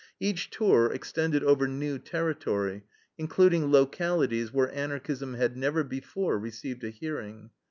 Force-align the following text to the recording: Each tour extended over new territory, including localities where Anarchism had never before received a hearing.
Each 0.19 0.49
tour 0.49 0.91
extended 0.91 1.43
over 1.43 1.67
new 1.67 1.99
territory, 1.99 2.85
including 3.19 3.67
localities 3.71 4.51
where 4.51 4.73
Anarchism 4.73 5.35
had 5.35 5.55
never 5.55 5.83
before 5.83 6.39
received 6.39 6.83
a 6.83 6.89
hearing. 6.89 7.51